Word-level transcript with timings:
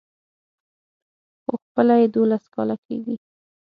خو 1.43 1.53
خپله 1.63 1.95
يې 2.01 2.07
دولس 2.15 2.43
کاله 2.53 2.75
کېږي. 2.85 3.15